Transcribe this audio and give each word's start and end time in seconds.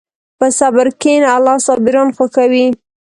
په 0.39 0.47
صبر 0.57 0.87
کښېنه، 1.01 1.27
الله 1.35 1.55
صابران 1.67 2.09
خوښوي. 2.15 2.65